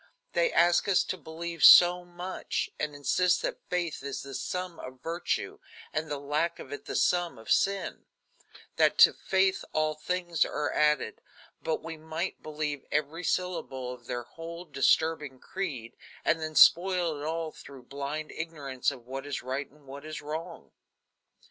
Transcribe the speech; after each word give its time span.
They 0.33 0.51
ask 0.51 0.87
us 0.87 1.03
to 1.03 1.15
believe 1.15 1.63
so 1.63 2.03
much, 2.03 2.71
and 2.79 2.95
insist 2.95 3.43
that 3.43 3.61
faith 3.69 4.01
is 4.01 4.23
the 4.23 4.33
sum 4.33 4.79
of 4.79 5.03
virtue, 5.03 5.59
and 5.93 6.09
the 6.09 6.17
lack 6.17 6.57
of 6.57 6.73
it 6.73 6.85
the 6.85 6.95
sum 6.95 7.37
of 7.37 7.51
sin; 7.51 8.05
that 8.77 8.97
to 8.97 9.13
faith 9.13 9.63
all 9.73 9.93
things 9.93 10.43
are 10.43 10.73
added; 10.73 11.21
but 11.61 11.83
we 11.83 11.97
might 11.97 12.41
believe 12.41 12.83
every 12.91 13.23
syllable 13.23 13.93
of 13.93 14.07
their 14.07 14.23
whole 14.23 14.65
disturbing 14.65 15.37
creed, 15.39 15.95
and 16.25 16.41
then 16.41 16.55
spoil 16.55 17.21
it 17.21 17.23
all 17.23 17.51
through 17.51 17.83
blind 17.83 18.31
ignorance 18.31 18.89
of 18.89 19.05
what 19.05 19.27
is 19.27 19.43
right 19.43 19.69
and 19.69 19.85
what 19.85 20.03
is 20.03 20.19
wrong." 20.19 20.71